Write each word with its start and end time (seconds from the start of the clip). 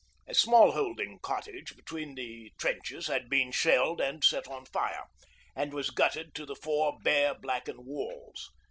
A 0.25 0.33
'small 0.33 0.71
holding' 0.71 1.19
cottage 1.19 1.75
between 1.75 2.15
the 2.15 2.51
trenches 2.57 3.05
had 3.05 3.29
been 3.29 3.51
shelled 3.51 4.01
and 4.01 4.23
set 4.23 4.47
on 4.47 4.65
fire, 4.65 5.03
and 5.55 5.75
was 5.75 5.91
gutted 5.91 6.33
to 6.33 6.45
the 6.47 6.55
four 6.55 6.97
bare, 7.03 7.35
blackened 7.35 7.85
walls. 7.85 8.49